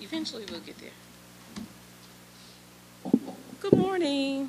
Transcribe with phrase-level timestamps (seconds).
[0.00, 0.90] Eventually we'll get there.
[3.60, 4.48] Good morning.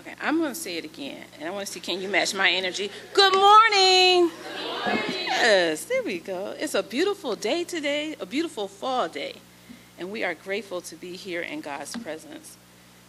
[0.00, 2.34] Okay, I'm going to say it again, and I want to see can you match
[2.34, 2.90] my energy?
[3.14, 4.30] Good morning.
[4.30, 5.24] Good morning.
[5.26, 6.54] Yes, there we go.
[6.58, 9.36] It's a beautiful day today, a beautiful fall day,
[9.98, 12.58] and we are grateful to be here in God's presence.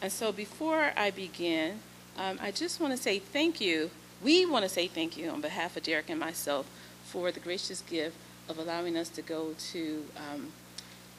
[0.02, 1.80] And so before I begin,
[2.18, 3.92] um, I just want to say thank you.
[4.24, 6.70] We want to say thank you on behalf of Derek and myself
[7.04, 8.16] for the gracious gift
[8.48, 10.52] of allowing us to go to um,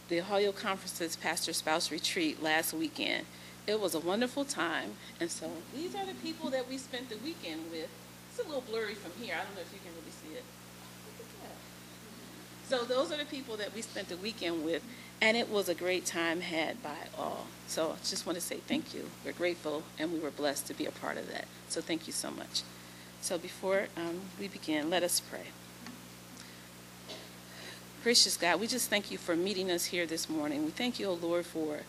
[0.09, 3.27] the Ohio Conference's Pastor Spouse Retreat last weekend.
[3.67, 7.17] It was a wonderful time, and so these are the people that we spent the
[7.19, 7.89] weekend with.
[8.31, 9.35] It's a little blurry from here.
[9.35, 10.45] I don't know if you can really see it.
[12.69, 14.83] So those are the people that we spent the weekend with,
[15.21, 17.47] and it was a great time had by all.
[17.67, 19.09] So I just want to say thank you.
[19.25, 21.47] We're grateful, and we were blessed to be a part of that.
[21.69, 22.63] So thank you so much.
[23.21, 25.47] So before um, we begin, let us pray.
[28.07, 30.65] Gracious God, we just thank you for meeting us here this morning.
[30.65, 31.81] We thank you, O Lord, for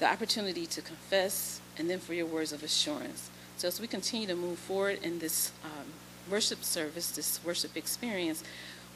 [0.00, 3.30] the opportunity to confess and then for your words of assurance.
[3.56, 5.92] So as we continue to move forward in this um,
[6.28, 8.42] worship service, this worship experience,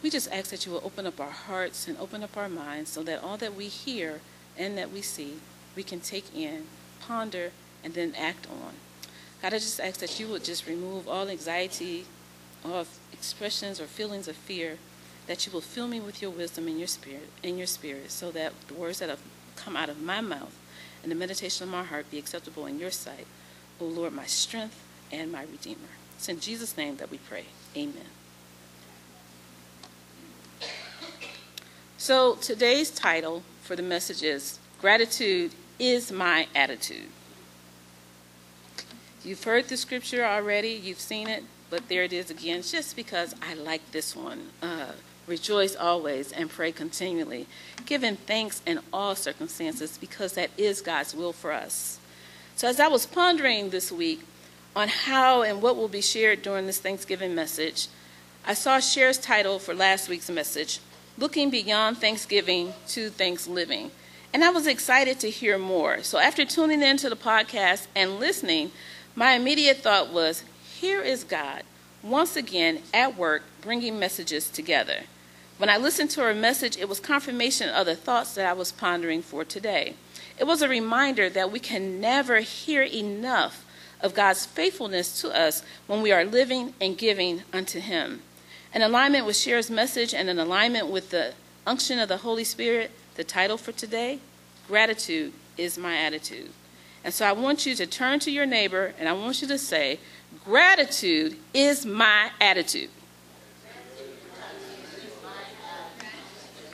[0.02, 2.90] we just ask that you will open up our hearts and open up our minds
[2.90, 4.20] so that all that we hear
[4.58, 5.34] and that we see,
[5.76, 6.64] we can take in,
[6.98, 7.52] ponder,
[7.84, 8.72] and then act on.
[9.42, 12.04] God, I just ask that you would just remove all anxiety,
[12.64, 14.78] all expressions or feelings of fear
[15.26, 18.30] that you will fill me with your wisdom and your spirit, in your spirit, so
[18.32, 19.20] that the words that have
[19.56, 20.56] come out of my mouth
[21.02, 23.26] and the meditation of my heart be acceptable in your sight,
[23.80, 25.78] O Lord, my strength and my redeemer.
[26.16, 27.44] It's in Jesus' name that we pray.
[27.76, 28.06] Amen.
[31.98, 37.08] So today's title for the message is Gratitude is My Attitude.
[39.24, 43.36] You've heard the scripture already, you've seen it, but there it is again, just because
[43.40, 44.48] I like this one.
[44.60, 44.92] Uh,
[45.32, 47.46] Rejoice always and pray continually,
[47.86, 51.98] giving thanks in all circumstances because that is God's will for us.
[52.54, 54.26] So, as I was pondering this week
[54.76, 57.88] on how and what will be shared during this Thanksgiving message,
[58.46, 60.80] I saw Cher's title for last week's message,
[61.16, 63.90] Looking Beyond Thanksgiving to Thanksgiving.
[64.34, 66.02] And I was excited to hear more.
[66.02, 68.70] So, after tuning into the podcast and listening,
[69.14, 70.44] my immediate thought was,
[70.78, 71.62] Here is God
[72.02, 75.04] once again at work bringing messages together.
[75.62, 78.72] When I listened to her message, it was confirmation of the thoughts that I was
[78.72, 79.94] pondering for today.
[80.36, 83.64] It was a reminder that we can never hear enough
[84.00, 88.22] of God's faithfulness to us when we are living and giving unto Him.
[88.74, 91.32] In alignment with Cher's message and in alignment with the
[91.64, 94.18] unction of the Holy Spirit, the title for today,
[94.66, 96.50] Gratitude is My Attitude.
[97.04, 99.58] And so I want you to turn to your neighbor and I want you to
[99.58, 100.00] say,
[100.44, 102.90] Gratitude is my attitude.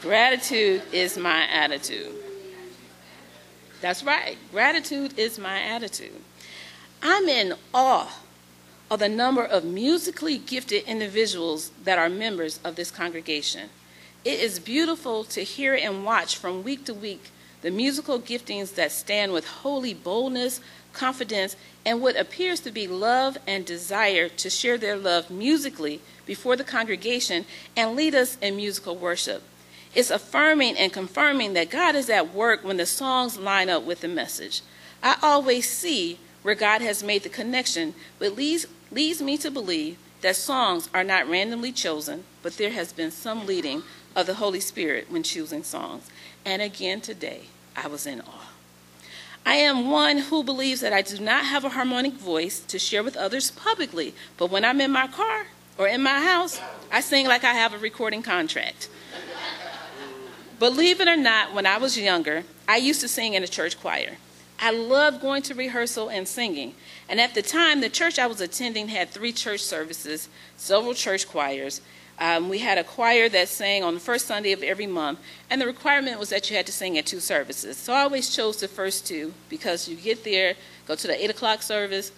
[0.01, 2.15] Gratitude is my attitude.
[3.81, 4.37] That's right.
[4.53, 6.23] Gratitude is my attitude.
[7.03, 8.21] I'm in awe
[8.91, 13.71] of the number of musically gifted individuals that are members of this congregation.
[14.25, 17.31] It is beautiful to hear and watch from week to week
[17.63, 20.61] the musical giftings that stand with holy boldness,
[20.93, 26.55] confidence, and what appears to be love and desire to share their love musically before
[26.55, 27.45] the congregation
[27.77, 29.43] and lead us in musical worship.
[29.95, 34.01] It's affirming and confirming that God is at work when the songs line up with
[34.01, 34.63] the message.
[35.03, 39.99] I always see where God has made the connection, but leads, leads me to believe
[40.21, 43.83] that songs are not randomly chosen, but there has been some leading
[44.15, 46.09] of the Holy Spirit when choosing songs.
[46.45, 47.43] And again today,
[47.77, 48.49] I was in awe.
[49.47, 53.03] I am one who believes that I do not have a harmonic voice to share
[53.03, 55.47] with others publicly, but when I'm in my car
[55.79, 56.61] or in my house,
[56.93, 58.89] I sing like I have a recording contract.
[60.59, 63.81] Believe it or not, when I was younger, I used to sing in a church
[63.81, 64.17] choir.
[64.61, 66.75] I loved going to rehearsal and singing.
[67.09, 71.29] And at the time, the church I was attending had three church services, several church
[71.29, 71.81] choirs.
[72.19, 75.61] Um, we had a choir that sang on the first Sunday of every month, and
[75.61, 77.77] the requirement was that you had to sing at two services.
[77.77, 80.55] So I always chose the first two because you get there,
[80.89, 82.11] go to the 8 o'clock service,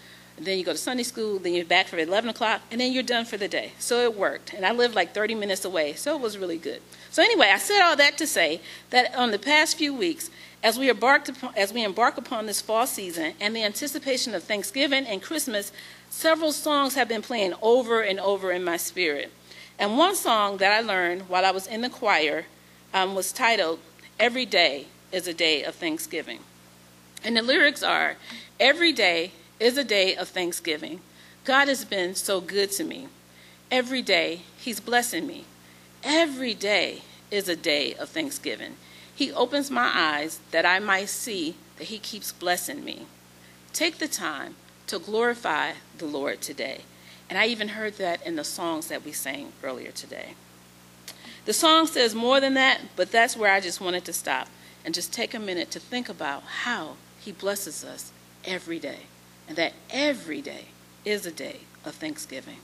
[0.46, 3.02] then you go to Sunday school, then you're back for 11 o'clock, and then you're
[3.02, 3.72] done for the day.
[3.78, 4.54] So it worked.
[4.54, 6.80] And I lived like 30 minutes away, so it was really good.
[7.10, 8.60] So anyway, I said all that to say
[8.90, 10.30] that on the past few weeks,
[10.62, 14.42] as we, embarked upon, as we embark upon this fall season and the anticipation of
[14.42, 15.72] Thanksgiving and Christmas,
[16.08, 19.32] several songs have been playing over and over in my spirit.
[19.78, 22.46] And one song that I learned while I was in the choir
[22.92, 23.78] um, was titled,
[24.18, 26.40] Every Day is a Day of Thanksgiving.
[27.24, 28.16] And the lyrics are,
[28.58, 31.00] Every day is a day of thanksgiving.
[31.44, 33.06] God has been so good to me.
[33.70, 35.44] Every day, He's blessing me.
[36.02, 38.76] Every day is a day of thanksgiving.
[39.14, 43.06] He opens my eyes that I might see that He keeps blessing me.
[43.72, 46.80] Take the time to glorify the Lord today.
[47.28, 50.34] And I even heard that in the songs that we sang earlier today.
[51.44, 54.48] The song says more than that, but that's where I just wanted to stop
[54.84, 58.12] and just take a minute to think about how He blesses us
[58.44, 59.00] every day,
[59.50, 60.66] and that every day
[61.04, 62.58] is a day of thanksgiving.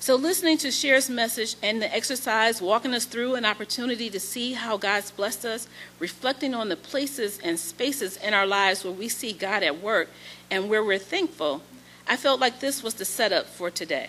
[0.00, 4.54] So, listening to Cher's message and the exercise, walking us through an opportunity to see
[4.54, 5.68] how God's blessed us,
[5.98, 10.08] reflecting on the places and spaces in our lives where we see God at work
[10.50, 11.60] and where we're thankful,
[12.08, 14.08] I felt like this was the setup for today.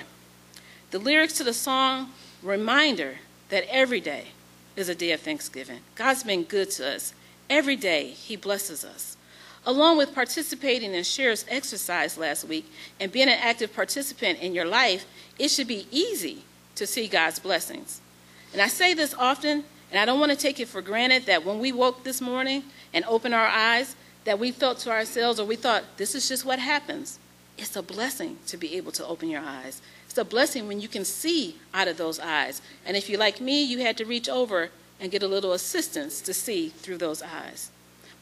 [0.92, 3.16] The lyrics to the song, reminder
[3.50, 4.28] that every day
[4.78, 5.82] is a day of thanksgiving.
[5.96, 7.14] God's been good to us.
[7.50, 9.18] Every day, He blesses us.
[9.66, 12.70] Along with participating in Cher's exercise last week
[13.00, 15.06] and being an active participant in your life,
[15.40, 16.44] it should be easy
[16.76, 18.02] to see God's blessings.
[18.52, 21.46] And I say this often, and I don't want to take it for granted that
[21.46, 22.64] when we woke this morning
[22.94, 23.96] and opened our eyes,
[24.26, 27.20] that we felt to ourselves or we thought, this is just what happens.
[27.58, 29.82] It's a blessing to be able to open your eyes.
[30.06, 32.62] It's a blessing when you can see out of those eyes.
[32.86, 34.70] And if you're like me, you had to reach over
[35.00, 37.70] and get a little assistance to see through those eyes.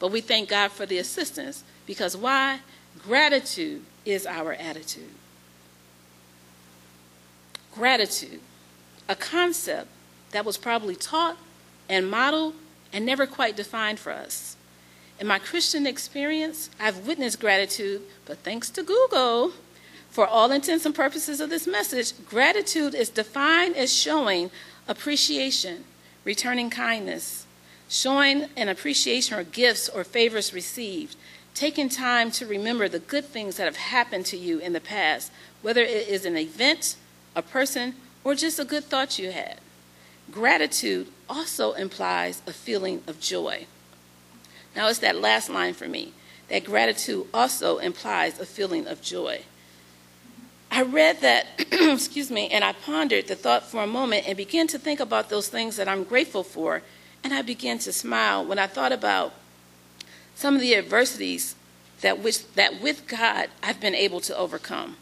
[0.02, 2.58] But we thank God for the assistance because why?
[2.98, 5.14] Gratitude is our attitude.
[7.72, 8.40] Gratitude,
[9.08, 9.86] a concept
[10.32, 11.36] that was probably taught
[11.88, 12.54] and modeled
[12.92, 14.56] and never quite defined for us.
[15.20, 19.52] In my Christian experience, I've witnessed gratitude, but thanks to Google,
[20.10, 24.50] for all intents and purposes of this message, gratitude is defined as showing
[24.88, 25.84] appreciation,
[26.24, 27.46] returning kindness,
[27.92, 31.14] showing an appreciation or gifts or favors received,
[31.54, 35.30] taking time to remember the good things that have happened to you in the past,
[35.60, 36.96] whether it is an event,
[37.36, 37.94] a person,
[38.24, 39.58] or just a good thought you had.
[40.30, 43.66] Gratitude also implies a feeling of joy.
[44.74, 46.14] Now, it's that last line for me
[46.48, 49.42] that gratitude also implies a feeling of joy.
[50.70, 54.66] I read that, excuse me, and I pondered the thought for a moment and began
[54.68, 56.80] to think about those things that I'm grateful for
[57.24, 59.34] and I began to smile when I thought about
[60.34, 61.54] some of the adversities
[62.00, 64.96] that, which, that with God I've been able to overcome.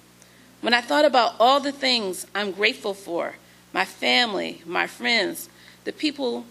[0.61, 3.37] When I thought about all the things I'm grateful for
[3.73, 5.49] my family, my friends,
[5.85, 6.45] the people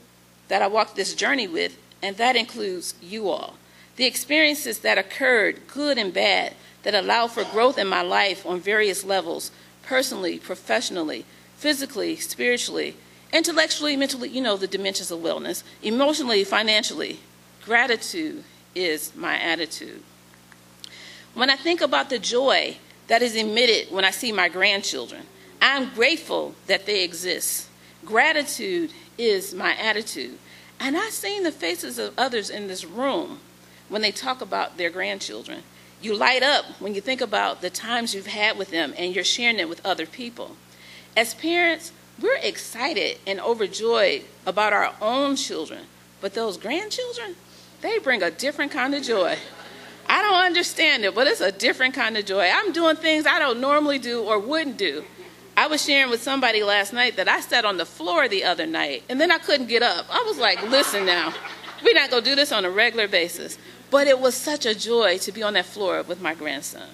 [0.48, 3.56] that I walked this journey with, and that includes you all.
[3.98, 8.60] The experiences that occurred, good and bad, that allowed for growth in my life on
[8.60, 9.52] various levels
[9.84, 11.26] personally, professionally,
[11.58, 12.96] physically, spiritually,
[13.32, 15.64] Intellectually, mentally, you know, the dimensions of wellness.
[15.84, 17.20] Emotionally, financially,
[17.64, 18.44] gratitude
[18.74, 20.02] is my attitude.
[21.34, 22.78] When I think about the joy
[23.08, 25.24] that is emitted when I see my grandchildren,
[25.62, 27.68] I'm grateful that they exist.
[28.04, 30.38] Gratitude is my attitude.
[30.80, 33.40] And I've seen the faces of others in this room
[33.90, 35.64] when they talk about their grandchildren.
[36.02, 39.24] You light up when you think about the times you've had with them and you're
[39.24, 40.56] sharing it with other people.
[41.18, 41.92] As parents,
[42.22, 45.86] we're excited and overjoyed about our own children,
[46.22, 47.36] but those grandchildren,
[47.82, 49.38] they bring a different kind of joy.
[50.08, 52.50] I don't understand it, but it's a different kind of joy.
[52.52, 55.04] I'm doing things I don't normally do or wouldn't do.
[55.56, 58.66] I was sharing with somebody last night that I sat on the floor the other
[58.66, 60.08] night and then I couldn't get up.
[60.10, 61.34] I was like, listen now,
[61.84, 63.58] we're not going to do this on a regular basis.
[63.92, 66.88] But it was such a joy to be on that floor with my grandson.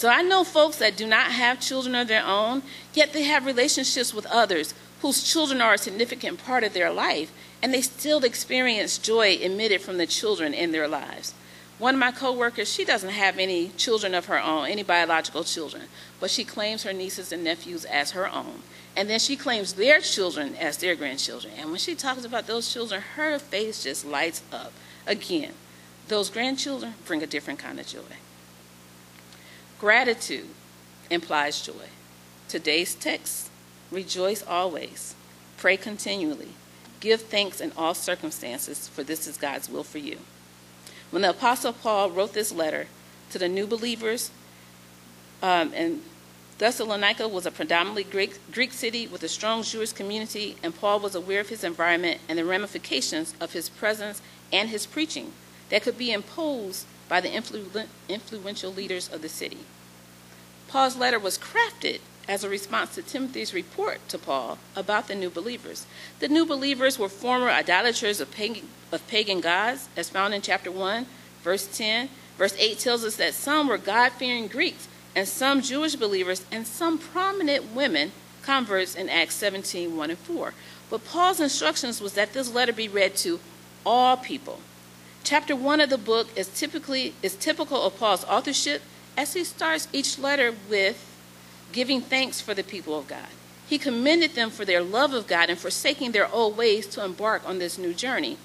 [0.00, 2.62] So I know folks that do not have children of their own,
[2.94, 7.30] yet they have relationships with others whose children are a significant part of their life,
[7.62, 11.34] and they still experience joy emitted from the children in their lives.
[11.78, 15.82] One of my coworkers, she doesn't have any children of her own, any biological children,
[16.18, 18.62] but she claims her nieces and nephews as her own.
[18.96, 21.52] And then she claims their children as their grandchildren.
[21.58, 24.72] And when she talks about those children, her face just lights up.
[25.06, 25.52] Again,
[26.08, 28.16] those grandchildren bring a different kind of joy.
[29.80, 30.46] Gratitude
[31.08, 31.88] implies joy.
[32.48, 33.48] Today's text
[33.90, 35.14] rejoice always,
[35.56, 36.50] pray continually,
[37.00, 40.18] give thanks in all circumstances, for this is God's will for you.
[41.10, 42.88] When the Apostle Paul wrote this letter
[43.30, 44.30] to the new believers,
[45.42, 46.02] um, and
[46.58, 51.14] Thessalonica was a predominantly Greek, Greek city with a strong Jewish community, and Paul was
[51.14, 54.20] aware of his environment and the ramifications of his presence
[54.52, 55.32] and his preaching
[55.70, 59.58] that could be imposed by the influ- influential leaders of the city.
[60.68, 61.98] Paul's letter was crafted
[62.28, 65.86] as a response to Timothy's report to Paul about the new believers.
[66.20, 70.70] The new believers were former idolaters of pagan, of pagan gods, as found in chapter
[70.70, 71.06] 1,
[71.42, 72.08] verse 10.
[72.38, 74.86] Verse 8 tells us that some were God fearing Greeks,
[75.16, 78.12] and some Jewish believers, and some prominent women
[78.42, 80.54] converts in Acts 17 1 and 4.
[80.88, 83.40] But Paul's instructions was that this letter be read to
[83.84, 84.60] all people.
[85.22, 88.82] Chapter 1 of the book is typically is typical of Paul's authorship
[89.16, 91.06] as he starts each letter with
[91.72, 93.28] giving thanks for the people of God.
[93.68, 97.48] He commended them for their love of God and forsaking their old ways to embark
[97.48, 98.36] on this new journey.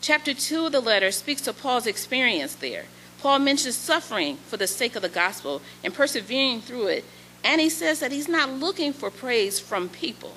[0.00, 2.86] Chapter 2 of the letter speaks to Paul's experience there.
[3.20, 7.04] Paul mentions suffering for the sake of the gospel and persevering through it,
[7.44, 10.32] and he says that he's not looking for praise from people.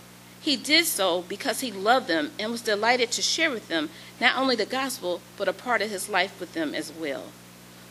[0.45, 3.89] He did so because he loved them and was delighted to share with them
[4.21, 7.23] not only the gospel, but a part of his life with them as well.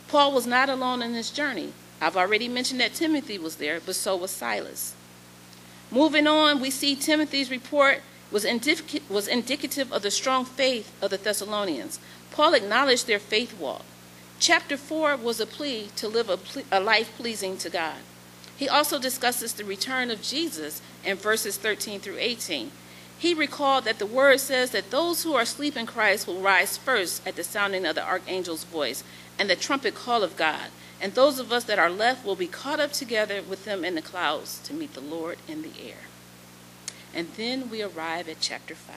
[0.07, 1.73] Paul was not alone in his journey.
[1.99, 4.95] I've already mentioned that Timothy was there, but so was Silas.
[5.91, 8.45] Moving on, we see Timothy's report was,
[9.09, 11.99] was indicative of the strong faith of the Thessalonians.
[12.31, 13.83] Paul acknowledged their faith walk.
[14.39, 17.97] Chapter 4 was a plea to live a, ple- a life pleasing to God.
[18.57, 22.71] He also discusses the return of Jesus in verses 13 through 18.
[23.17, 26.77] He recalled that the word says that those who are asleep in Christ will rise
[26.77, 29.03] first at the sounding of the archangel's voice
[29.39, 30.67] and the trumpet call of God.
[31.01, 33.95] And those of us that are left will be caught up together with them in
[33.95, 36.07] the clouds to meet the Lord in the air.
[37.13, 38.95] And then we arrive at chapter 5.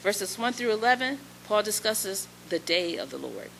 [0.00, 3.50] Verses 1 through 11, Paul discusses the day of the Lord.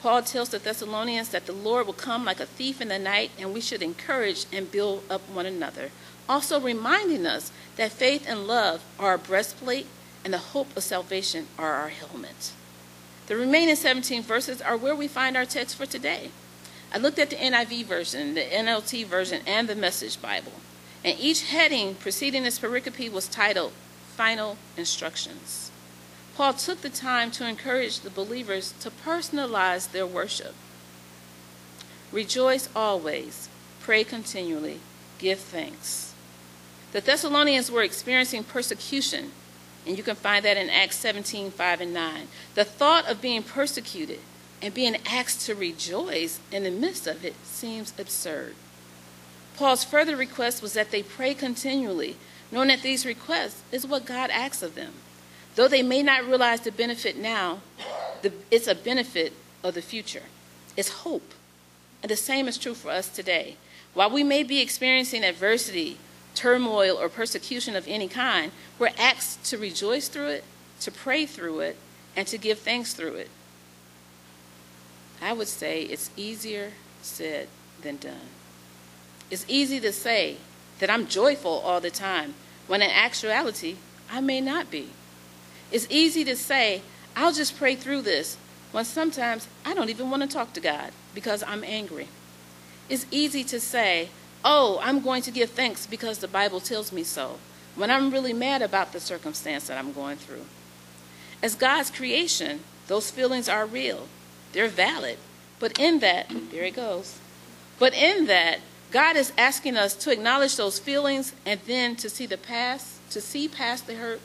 [0.00, 3.30] Paul tells the Thessalonians that the Lord will come like a thief in the night,
[3.38, 5.90] and we should encourage and build up one another.
[6.26, 9.86] Also, reminding us that faith and love are our breastplate,
[10.24, 12.52] and the hope of salvation are our helmet.
[13.26, 16.30] The remaining 17 verses are where we find our text for today.
[16.92, 20.52] I looked at the NIV version, the NLT version, and the Message Bible,
[21.04, 23.72] and each heading preceding this pericope was titled
[24.16, 25.70] Final Instructions.
[26.40, 30.54] Paul took the time to encourage the believers to personalize their worship.
[32.10, 34.80] Rejoice always, pray continually,
[35.18, 36.14] give thanks.
[36.92, 39.32] The Thessalonians were experiencing persecution,
[39.86, 42.28] and you can find that in Acts 17 5 and 9.
[42.54, 44.20] The thought of being persecuted
[44.62, 48.54] and being asked to rejoice in the midst of it seems absurd.
[49.58, 52.16] Paul's further request was that they pray continually,
[52.50, 54.94] knowing that these requests is what God asks of them.
[55.56, 57.60] Though they may not realize the benefit now,
[58.22, 60.22] the, it's a benefit of the future.
[60.76, 61.34] It's hope.
[62.02, 63.56] And the same is true for us today.
[63.92, 65.98] While we may be experiencing adversity,
[66.34, 70.44] turmoil, or persecution of any kind, we're asked to rejoice through it,
[70.80, 71.76] to pray through it,
[72.16, 73.30] and to give thanks through it.
[75.20, 77.48] I would say it's easier said
[77.82, 78.28] than done.
[79.30, 80.36] It's easy to say
[80.78, 82.34] that I'm joyful all the time,
[82.66, 83.76] when in actuality,
[84.10, 84.90] I may not be.
[85.70, 86.82] It's easy to say,
[87.16, 88.36] I'll just pray through this,
[88.72, 92.08] when sometimes I don't even want to talk to God because I'm angry.
[92.88, 94.08] It's easy to say,
[94.44, 97.38] oh, I'm going to give thanks because the Bible tells me so,
[97.74, 100.44] when I'm really mad about the circumstance that I'm going through.
[101.42, 104.08] As God's creation, those feelings are real,
[104.52, 105.18] they're valid.
[105.58, 107.18] But in that, there it goes.
[107.78, 108.60] But in that,
[108.90, 113.20] God is asking us to acknowledge those feelings and then to see the past, to
[113.20, 114.20] see past the hurt,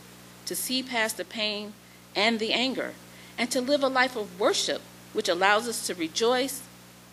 [0.46, 1.74] to see past the pain
[2.16, 2.94] and the anger,
[3.38, 4.82] and to live a life of worship,
[5.14, 6.62] which allows us to rejoice,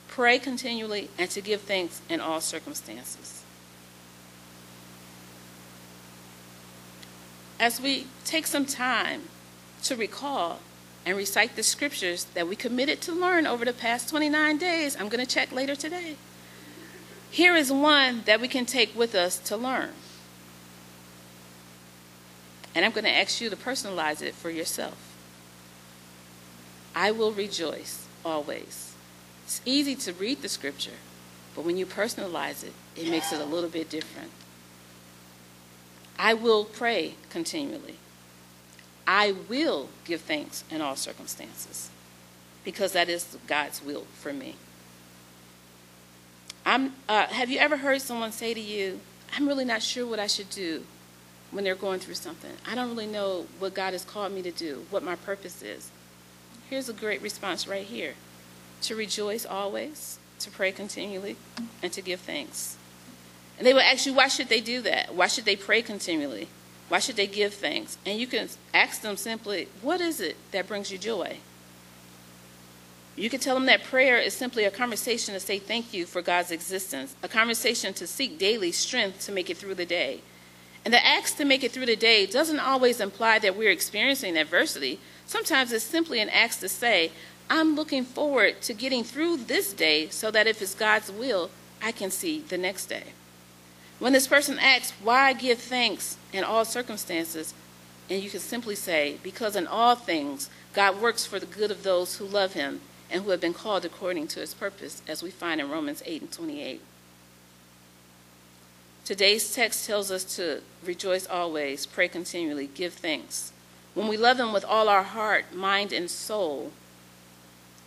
[0.09, 3.43] pray continually, and to give thanks in all circumstances.
[7.59, 9.23] As we take some time
[9.85, 10.61] to recall
[11.05, 15.09] and recite the scriptures that we committed to learn over the past 29 days, I'm
[15.09, 16.17] going to check later today.
[17.31, 19.91] Here is one that we can take with us to learn.
[22.75, 24.97] And I'm going to ask you to personalize it for yourself.
[26.95, 28.95] I will rejoice always.
[29.45, 30.99] It's easy to read the scripture,
[31.55, 34.31] but when you personalize it, it makes it a little bit different.
[36.19, 37.97] I will pray continually.
[39.07, 41.91] I will give thanks in all circumstances
[42.65, 44.57] because that is God's will for me.
[46.65, 49.01] I'm, uh, have you ever heard someone say to you,
[49.37, 50.85] I'm really not sure what I should do?
[51.53, 52.51] When they're going through something.
[52.67, 55.91] I don't really know what God has called me to do, what my purpose is.
[56.69, 58.15] Here's a great response right here
[58.83, 61.37] to rejoice always, to pray continually,
[61.83, 62.77] and to give thanks.
[63.59, 65.15] And they will ask you, why should they do that?
[65.15, 66.49] Why should they pray continually?
[66.89, 67.97] Why should they give thanks?
[68.05, 71.39] And you can ask them simply, what is it that brings you joy?
[73.15, 76.23] You can tell them that prayer is simply a conversation to say thank you for
[76.23, 80.23] God's existence, a conversation to seek daily strength to make it through the day,
[80.85, 84.37] and the acts to make it through the day doesn't always imply that we're experiencing
[84.37, 84.99] adversity.
[85.27, 87.13] Sometimes it's simply an act to say,
[87.49, 91.93] I'm looking forward to getting through this day so that if it's God's will, I
[91.93, 93.13] can see the next day.
[93.99, 97.55] When this person asks, why give thanks in all circumstances,
[98.11, 101.83] And you can simply say, Because in all things, God works for the good of
[101.83, 105.31] those who love him and who have been called according to his purpose, as we
[105.31, 106.81] find in Romans 8 and 28.
[109.05, 113.53] Today's text tells us to rejoice always, pray continually, give thanks.
[113.95, 116.71] When we love him with all our heart, mind, and soul,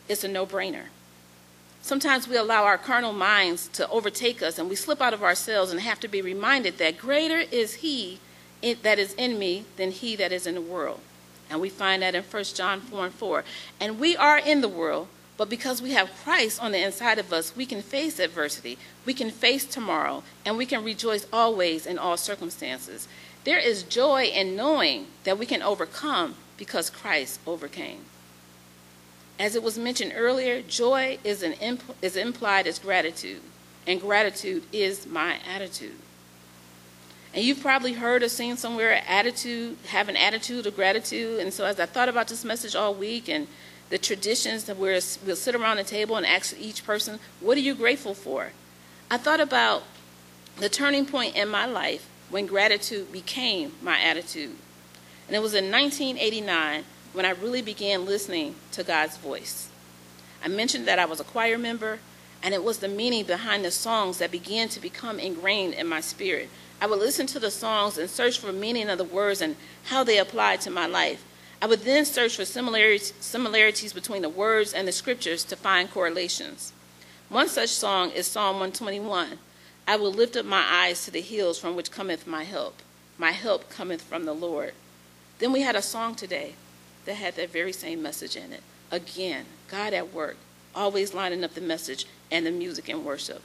[0.10, 0.88] it's a no brainer.
[1.82, 5.72] Sometimes we allow our carnal minds to overtake us and we slip out of ourselves
[5.72, 8.20] and have to be reminded that greater is he
[8.82, 11.00] that is in me than he that is in the world.
[11.50, 13.44] And we find that in 1 John 4 and 4.
[13.80, 15.08] And we are in the world,
[15.38, 19.14] but because we have Christ on the inside of us, we can face adversity, we
[19.14, 23.08] can face tomorrow, and we can rejoice always in all circumstances.
[23.44, 28.06] There is joy in knowing that we can overcome because Christ overcame.
[29.38, 33.42] As it was mentioned earlier, joy is, imp- is implied as gratitude,
[33.86, 35.98] and gratitude is my attitude.
[37.34, 41.42] And you've probably heard or seen somewhere attitude, have an attitude of gratitude.
[41.42, 43.48] And so as I thought about this message all week and
[43.90, 47.76] the traditions that we'll sit around the table and ask each person, what are you
[47.76, 48.52] grateful for?
[49.12, 49.84] I thought about
[50.58, 54.56] the turning point in my life when gratitude became my attitude.
[55.28, 59.70] And it was in 1989 when I really began listening to God's voice.
[60.44, 62.00] I mentioned that I was a choir member,
[62.44, 66.02] and it was the meaning behind the songs that began to become ingrained in my
[66.02, 66.50] spirit.
[66.82, 70.04] I would listen to the songs and search for meaning of the words and how
[70.04, 71.24] they applied to my life.
[71.66, 75.90] I would then search for similarities, similarities between the words and the scriptures to find
[75.90, 76.72] correlations.
[77.28, 79.40] One such song is Psalm 121.
[79.88, 82.84] I will lift up my eyes to the hills from which cometh my help.
[83.18, 84.74] My help cometh from the Lord.
[85.40, 86.54] Then we had a song today
[87.06, 88.62] that had that very same message in it.
[88.92, 90.38] Again, God at work,
[90.76, 93.42] always lining up the message and the music and worship.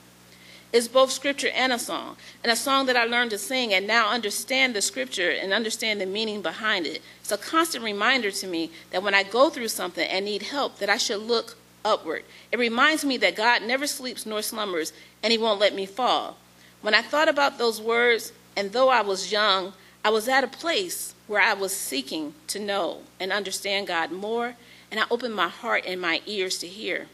[0.73, 3.85] It's both scripture and a song, and a song that I learned to sing and
[3.85, 7.01] now understand the scripture and understand the meaning behind it.
[7.19, 10.77] It's a constant reminder to me that when I go through something and need help,
[10.77, 12.23] that I should look upward.
[12.53, 16.37] It reminds me that God never sleeps nor slumbers, and He won't let me fall.
[16.81, 19.73] When I thought about those words, and though I was young,
[20.05, 24.55] I was at a place where I was seeking to know and understand God more,
[24.89, 27.07] and I opened my heart and my ears to hear,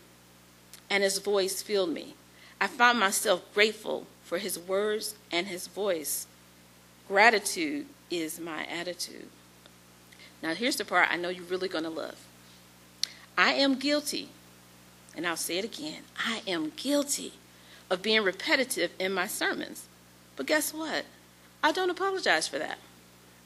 [0.91, 2.13] and His voice filled me.
[2.60, 6.28] I found myself grateful for his words and his voice.
[7.08, 9.30] Gratitude is my attitude.
[10.41, 12.17] Now, here's the part I know you're really going to love.
[13.38, 14.30] I am guilty,
[15.15, 17.34] and I'll say it again I am guilty
[17.89, 19.88] of being repetitive in my sermons.
[20.36, 21.06] But guess what?
[21.63, 22.80] I don't apologize for that.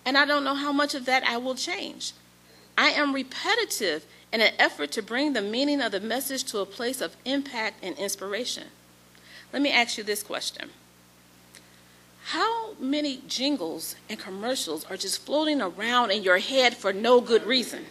[0.05, 2.13] And I don't know how much of that I will change.
[2.77, 6.65] I am repetitive in an effort to bring the meaning of the message to a
[6.65, 8.67] place of impact and inspiration.
[9.53, 10.69] Let me ask you this question
[12.25, 17.45] How many jingles and commercials are just floating around in your head for no good
[17.45, 17.85] reason?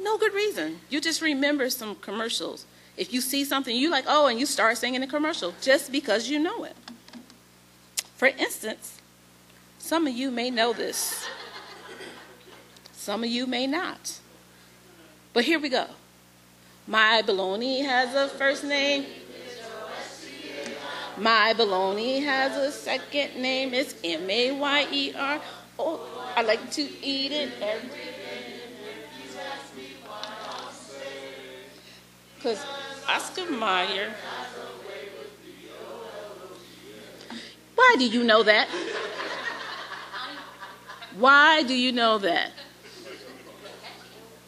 [0.00, 0.80] No good reason.
[0.90, 2.66] You just remember some commercials.
[2.96, 6.28] If you see something you like, oh, and you start singing a commercial just because
[6.28, 6.76] you know it.
[8.16, 9.00] For instance,
[9.78, 11.26] some of you may know this,
[12.92, 14.18] some of you may not.
[15.32, 15.86] But here we go.
[16.86, 19.06] My baloney has a first name.
[21.16, 23.72] My baloney has a second name.
[23.72, 25.40] It's M A Y E R.
[25.78, 28.14] Oh, I like to eat it every day.
[32.36, 32.64] Because
[33.08, 34.12] Oscar Mayer.
[37.74, 38.68] Why do you know that?
[41.16, 42.50] Why do you know that?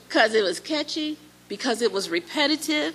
[0.09, 1.16] Because it was catchy,
[1.48, 2.94] because it was repetitive.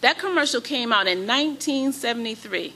[0.00, 2.74] That commercial came out in 1973.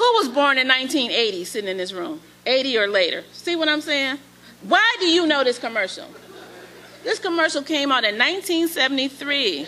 [0.00, 2.22] Who was born in 1980 sitting in this room?
[2.46, 3.22] 80 or later.
[3.32, 4.16] See what I'm saying?
[4.62, 6.06] Why do you know this commercial?
[7.04, 9.66] This commercial came out in 1973.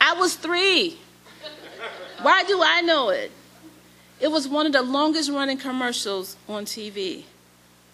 [0.00, 0.98] I was three.
[2.22, 3.30] Why do I know it?
[4.18, 7.24] It was one of the longest running commercials on TV.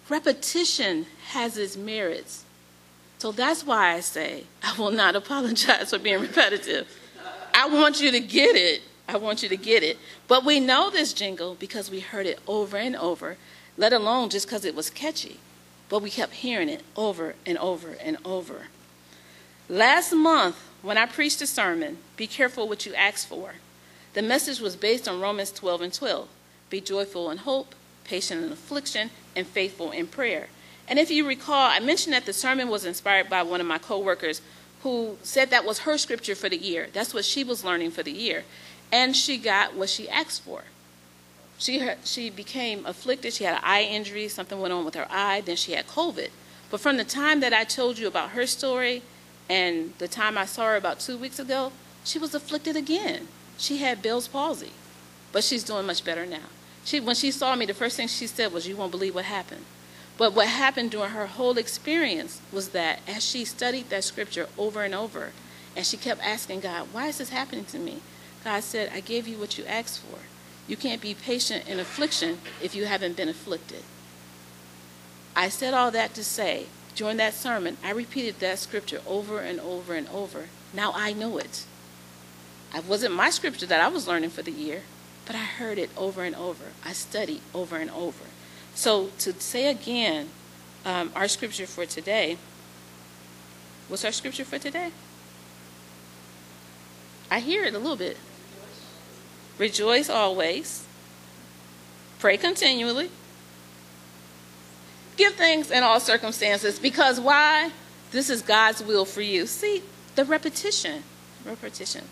[0.07, 2.45] Repetition has its merits.
[3.17, 6.87] So that's why I say I will not apologize for being repetitive.
[7.53, 8.83] I want you to get it.
[9.07, 9.97] I want you to get it.
[10.27, 13.37] But we know this jingle because we heard it over and over,
[13.77, 15.39] let alone just because it was catchy.
[15.89, 18.67] But we kept hearing it over and over and over.
[19.69, 23.55] Last month, when I preached a sermon, Be Careful What You Ask For,
[24.13, 26.27] the message was based on Romans 12 and 12.
[26.69, 30.47] Be joyful in hope, patient in affliction, and faithful in prayer.
[30.87, 33.77] And if you recall, I mentioned that the sermon was inspired by one of my
[33.77, 34.41] coworkers
[34.83, 36.87] who said that was her scripture for the year.
[36.91, 38.43] That's what she was learning for the year
[38.93, 40.65] and she got what she asked for.
[41.57, 43.33] She, she became afflicted.
[43.33, 44.27] She had an eye injury.
[44.27, 45.41] Something went on with her eye.
[45.41, 46.29] Then she had COVID.
[46.69, 49.01] But from the time that I told you about her story
[49.49, 51.71] and the time I saw her about two weeks ago,
[52.03, 53.29] she was afflicted again.
[53.57, 54.73] She had Bell's palsy,
[55.31, 56.49] but she's doing much better now.
[56.85, 59.25] She, when she saw me, the first thing she said was, You won't believe what
[59.25, 59.65] happened.
[60.19, 64.83] But what happened during her whole experience was that as she studied that scripture over
[64.83, 65.31] and over,
[65.75, 68.01] and she kept asking God, Why is this happening to me?
[68.43, 70.19] God said, I gave you what you asked for.
[70.67, 73.83] You can't be patient in affliction if you haven't been afflicted.
[75.35, 79.59] I said all that to say, during that sermon, I repeated that scripture over and
[79.59, 80.45] over and over.
[80.73, 81.65] Now I know it.
[82.75, 84.83] It wasn't my scripture that I was learning for the year,
[85.25, 86.65] but I heard it over and over.
[86.85, 88.25] I studied over and over.
[88.75, 90.29] So to say again,
[90.85, 92.37] um, our scripture for today,
[93.87, 94.91] what's our scripture for today?
[97.29, 98.17] I hear it a little bit.
[99.57, 100.85] Rejoice always.
[102.19, 103.09] Pray continually.
[105.17, 107.71] Give thanks in all circumstances because why?
[108.11, 109.45] This is God's will for you.
[109.45, 109.83] See,
[110.15, 111.03] the repetition.
[111.45, 112.05] Repetition.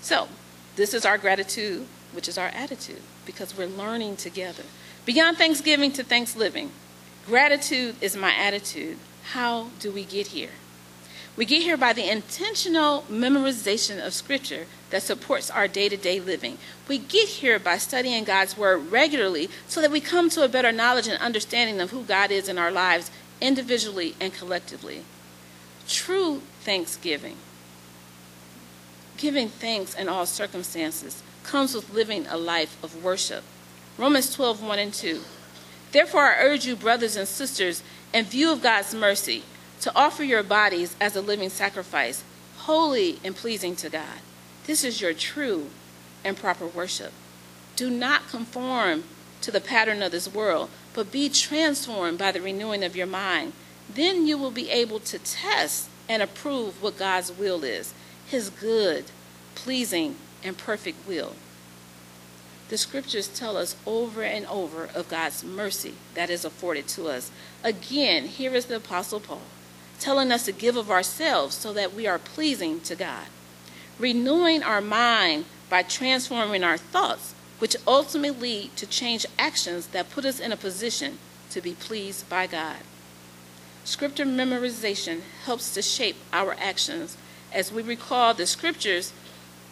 [0.00, 0.28] So,
[0.76, 4.64] this is our gratitude, which is our attitude, because we're learning together.
[5.04, 6.70] Beyond Thanksgiving to Thanksgiving,
[7.26, 8.98] gratitude is my attitude.
[9.32, 10.50] How do we get here?
[11.34, 16.20] We get here by the intentional memorization of Scripture that supports our day to day
[16.20, 16.58] living.
[16.88, 20.72] We get here by studying God's Word regularly so that we come to a better
[20.72, 25.04] knowledge and understanding of who God is in our lives, individually and collectively.
[25.88, 27.36] True thanksgiving,
[29.16, 33.42] giving thanks in all circumstances, comes with living a life of worship.
[33.96, 35.22] Romans 12 1 and 2.
[35.92, 39.44] Therefore, I urge you, brothers and sisters, in view of God's mercy,
[39.82, 42.22] to offer your bodies as a living sacrifice,
[42.58, 44.20] holy and pleasing to God.
[44.64, 45.70] This is your true
[46.22, 47.12] and proper worship.
[47.74, 49.02] Do not conform
[49.40, 53.54] to the pattern of this world, but be transformed by the renewing of your mind.
[53.92, 57.92] Then you will be able to test and approve what God's will is
[58.24, 59.06] his good,
[59.56, 60.14] pleasing,
[60.44, 61.34] and perfect will.
[62.68, 67.32] The scriptures tell us over and over of God's mercy that is afforded to us.
[67.64, 69.42] Again, here is the Apostle Paul
[70.02, 73.26] telling us to give of ourselves so that we are pleasing to God.
[73.98, 80.24] Renewing our mind by transforming our thoughts, which ultimately lead to change actions that put
[80.24, 81.18] us in a position
[81.50, 82.78] to be pleased by God.
[83.84, 87.16] Scripture memorization helps to shape our actions
[87.52, 89.12] as we recall the scriptures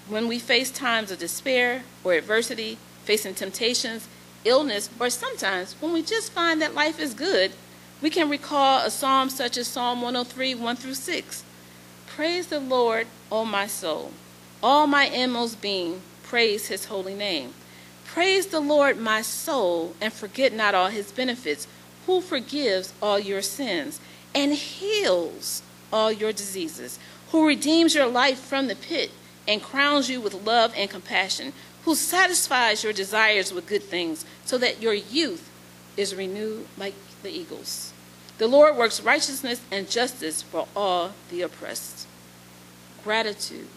[0.09, 4.09] when we face times of despair or adversity, facing temptations,
[4.45, 7.53] illness, or sometimes when we just find that life is good
[8.03, 11.45] we can recall a psalm such as Psalm 103, 1 through 6.
[12.07, 14.13] Praise the Lord, O my soul.
[14.63, 17.55] All my inmost being, praise his holy name.
[18.07, 21.69] Praise the Lord, my soul, and forget not all his benefits,
[22.07, 24.01] who forgives all your sins
[24.35, 26.99] and heals all your diseases,
[27.31, 29.11] who redeems your life from the pit
[29.47, 31.53] and crowns you with love and compassion,
[31.85, 35.51] who satisfies your desires with good things, so that your youth
[35.97, 37.93] is renewed like the eagles.
[38.39, 42.07] The Lord works righteousness and justice for all the oppressed.
[43.05, 43.69] Gratitude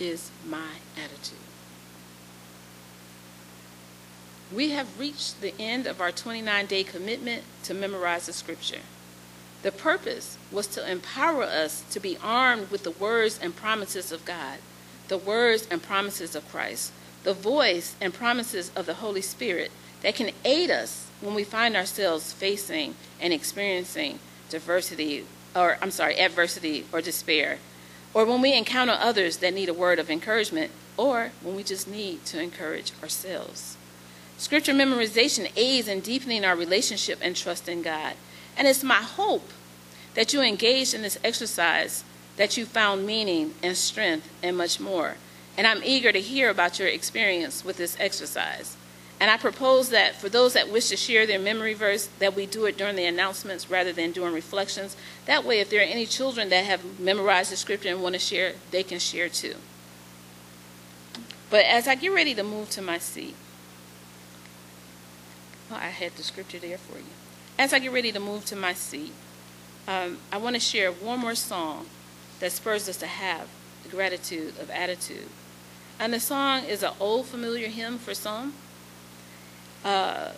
[0.00, 1.38] is my attitude.
[4.52, 8.80] We have reached the end of our 29 day commitment to memorize the scripture.
[9.62, 14.24] The purpose was to empower us to be armed with the words and promises of
[14.24, 14.58] God,
[15.08, 16.92] the words and promises of Christ,
[17.24, 19.70] the voice and promises of the Holy Spirit
[20.02, 24.18] that can aid us when we find ourselves facing and experiencing
[24.50, 27.58] diversity, or I'm sorry, adversity or despair,
[28.14, 31.88] or when we encounter others that need a word of encouragement, or when we just
[31.88, 33.76] need to encourage ourselves.
[34.38, 38.14] Scripture memorization aids in deepening our relationship and trust in God.
[38.56, 39.50] And it's my hope
[40.14, 42.04] that you engaged in this exercise,
[42.36, 45.16] that you found meaning and strength and much more.
[45.56, 48.76] And I'm eager to hear about your experience with this exercise.
[49.20, 52.46] And I propose that for those that wish to share their memory verse, that we
[52.46, 54.96] do it during the announcements rather than during reflections.
[55.26, 58.20] That way, if there are any children that have memorized the scripture and want to
[58.20, 59.56] share, they can share too.
[61.50, 63.34] But as I get ready to move to my seat,
[65.68, 67.04] well, I had the scripture there for you.
[67.58, 69.12] As I get ready to move to my seat,
[69.88, 71.86] um, I want to share one more song
[72.38, 73.48] that spurs us to have
[73.82, 75.28] the gratitude of attitude.
[75.98, 78.54] And the song is an old familiar hymn for some.
[79.84, 80.32] Uh,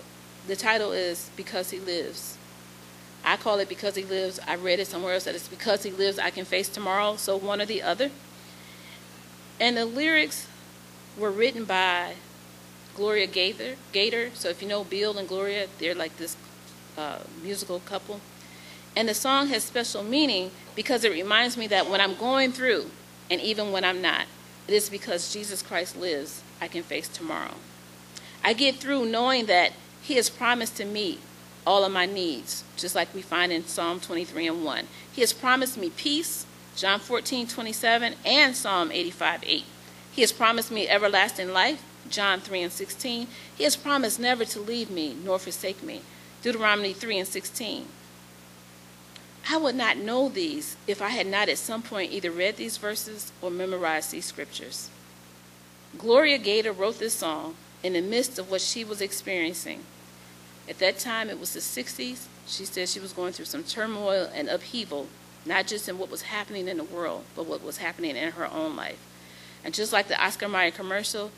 [0.46, 2.36] the title is Because He Lives.
[3.24, 4.40] I call it Because He Lives.
[4.46, 7.36] I read it somewhere else that it's Because He Lives, I Can Face Tomorrow, so
[7.36, 8.10] one or the other.
[9.58, 10.46] And the lyrics
[11.18, 12.14] were written by
[12.94, 13.76] Gloria Gaither.
[13.92, 14.30] Gator.
[14.34, 16.36] So if you know Bill and Gloria, they're like this
[16.96, 18.20] uh, musical couple.
[18.96, 22.90] And the song has special meaning because it reminds me that when I'm going through,
[23.30, 24.26] and even when I'm not,
[24.66, 27.54] it is because Jesus Christ lives, I can face tomorrow.
[28.42, 29.72] I get through knowing that
[30.02, 31.20] He has promised to meet
[31.66, 34.86] all of my needs, just like we find in Psalm 23 and 1.
[35.12, 39.64] He has promised me peace, John 14, 27, and Psalm 85, 8.
[40.12, 43.26] He has promised me everlasting life, John 3 and 16.
[43.56, 46.00] He has promised never to leave me nor forsake me,
[46.42, 47.86] Deuteronomy 3 and 16.
[49.48, 52.76] I would not know these if I had not at some point either read these
[52.76, 54.90] verses or memorized these scriptures.
[55.98, 59.84] Gloria Gaynor wrote this song in the midst of what she was experiencing.
[60.68, 62.26] At that time, it was the 60s.
[62.46, 65.08] She said she was going through some turmoil and upheaval,
[65.46, 68.46] not just in what was happening in the world, but what was happening in her
[68.46, 68.98] own life.
[69.64, 71.30] And just like the Oscar Mayer commercial,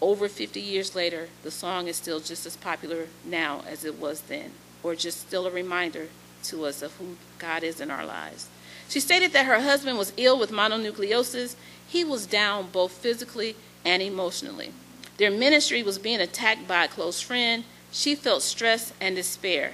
[0.00, 4.22] over 50 years later, the song is still just as popular now as it was
[4.22, 6.08] then, or just still a reminder
[6.44, 8.48] to us of who God is in our lives.
[8.88, 11.54] She stated that her husband was ill with mononucleosis.
[11.86, 14.72] He was down both physically and emotionally.
[15.20, 17.64] Their ministry was being attacked by a close friend.
[17.92, 19.72] She felt stress and despair.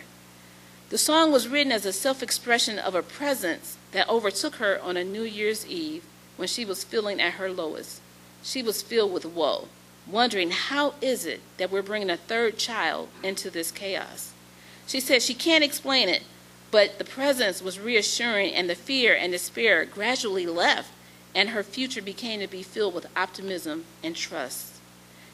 [0.91, 4.97] The song was written as a self expression of a presence that overtook her on
[4.97, 6.03] a New Year's Eve
[6.35, 8.01] when she was feeling at her lowest.
[8.43, 9.69] She was filled with woe,
[10.09, 14.33] wondering how is it that we're bringing a third child into this chaos.
[14.89, 16.25] She said she can't explain it,
[16.73, 20.91] but the presence was reassuring, and the fear and despair gradually left,
[21.37, 24.76] and her future became to be filled with optimism and trust.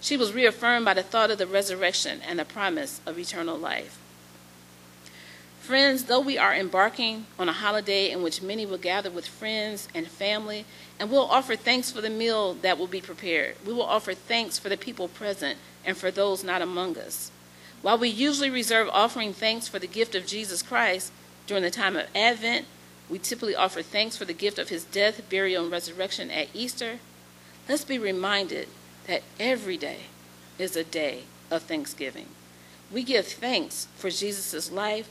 [0.02, 3.96] She was reaffirmed by the thought of the resurrection and the promise of eternal life.
[5.60, 9.86] Friends, though we are embarking on a holiday in which many will gather with friends
[9.94, 10.64] and family,
[10.98, 14.58] and we'll offer thanks for the meal that will be prepared, we will offer thanks
[14.58, 17.30] for the people present and for those not among us.
[17.80, 21.12] While we usually reserve offering thanks for the gift of Jesus Christ
[21.46, 22.66] during the time of Advent,
[23.08, 26.98] we typically offer thanks for the gift of his death, burial, and resurrection at Easter.
[27.68, 28.66] Let's be reminded
[29.06, 30.00] that every day
[30.58, 32.26] is a day of thanksgiving.
[32.92, 35.08] We give thanks for Jesus' life,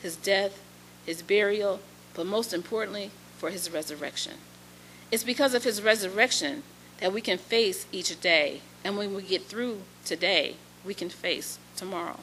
[0.00, 0.62] his death,
[1.04, 1.80] his burial,
[2.14, 4.34] but most importantly, for his resurrection.
[5.10, 6.62] It's because of his resurrection
[7.00, 11.58] that we can face each day, and when we get through today, we can face
[11.76, 12.20] tomorrow.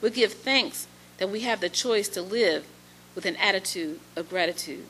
[0.00, 0.86] We give thanks
[1.18, 2.66] that we have the choice to live
[3.14, 4.84] with an attitude of gratitude.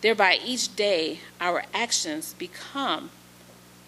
[0.00, 3.10] Thereby, each day, our actions become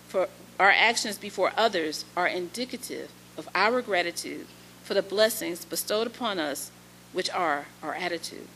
[0.09, 0.28] for
[0.59, 4.47] our actions before others are indicative of our gratitude
[4.83, 6.71] for the blessings bestowed upon us,
[7.12, 8.47] which are our attitude.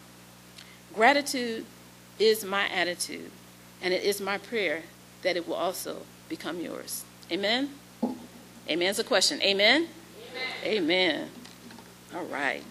[0.94, 1.64] Gratitude
[2.18, 3.30] is my attitude,
[3.82, 4.82] and it is my prayer
[5.22, 7.04] that it will also become yours.
[7.32, 7.70] Amen?
[8.68, 9.40] Amen is a question.
[9.42, 9.88] Amen?
[10.64, 10.84] Amen.
[10.84, 11.30] Amen.
[12.14, 12.62] All right.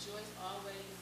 [0.00, 0.99] Rejoice always,